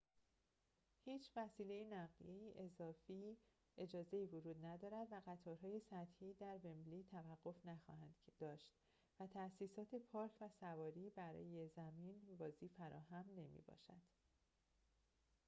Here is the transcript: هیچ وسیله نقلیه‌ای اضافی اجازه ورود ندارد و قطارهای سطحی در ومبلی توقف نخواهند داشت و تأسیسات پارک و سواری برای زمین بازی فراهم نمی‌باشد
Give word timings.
هیچ 1.05 1.31
وسیله 1.35 1.83
نقلیه‌ای 1.83 2.53
اضافی 2.65 3.37
اجازه 3.77 4.25
ورود 4.33 4.65
ندارد 4.65 5.07
و 5.11 5.21
قطارهای 5.27 5.79
سطحی 5.79 6.33
در 6.33 6.59
ومبلی 6.63 7.03
توقف 7.11 7.55
نخواهند 7.65 8.15
داشت 8.39 8.73
و 9.19 9.27
تأسیسات 9.27 9.95
پارک 9.95 10.31
و 10.41 10.49
سواری 10.59 11.09
برای 11.09 11.67
زمین 11.67 12.37
بازی 12.37 12.67
فراهم 12.69 13.25
نمی‌باشد 13.37 14.01